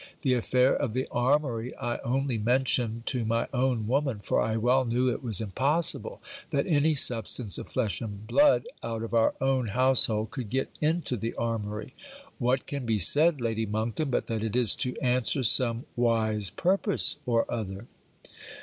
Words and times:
The 0.23 0.33
affair 0.33 0.73
of 0.75 0.93
the 0.93 1.07
armoury 1.11 1.75
I 1.75 1.97
only 1.99 2.39
mentioned 2.39 3.05
to 3.05 3.23
my 3.23 3.47
own 3.53 3.85
woman, 3.87 4.17
for 4.23 4.41
I 4.41 4.57
well 4.57 4.83
knew 4.83 5.11
it 5.11 5.21
was 5.21 5.39
impossible 5.39 6.23
that 6.49 6.65
any 6.65 6.95
substance 6.95 7.59
of 7.59 7.69
flesh 7.69 8.01
and 8.01 8.25
blood 8.25 8.65
out 8.81 9.03
of 9.03 9.13
our 9.13 9.35
own 9.39 9.67
household 9.67 10.31
could 10.31 10.49
get 10.49 10.71
into 10.81 11.17
the 11.17 11.35
armoury. 11.35 11.93
What 12.39 12.65
can 12.65 12.83
be 12.83 12.97
said 12.97 13.39
Lady 13.41 13.67
Monkton, 13.67 14.09
but 14.09 14.25
that 14.25 14.41
it 14.41 14.55
is 14.55 14.75
to 14.77 14.97
answer 15.03 15.43
some 15.43 15.85
wise 15.95 16.49
purpose 16.49 17.17
or 17.27 17.45
other? 17.47 17.85